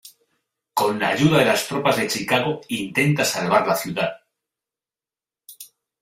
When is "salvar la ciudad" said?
3.23-4.11